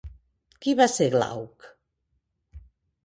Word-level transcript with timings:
Qui 0.63 0.73
va 0.79 0.87
ser 0.93 1.07
Glauc? 1.17 1.69